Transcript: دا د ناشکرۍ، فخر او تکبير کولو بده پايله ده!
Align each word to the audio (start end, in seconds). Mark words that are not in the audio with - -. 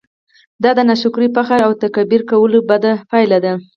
دا 0.63 0.71
د 0.77 0.79
ناشکرۍ، 0.89 1.27
فخر 1.35 1.59
او 1.67 1.71
تکبير 1.83 2.21
کولو 2.29 2.59
بده 2.69 2.91
پايله 3.11 3.37
ده! 3.45 3.53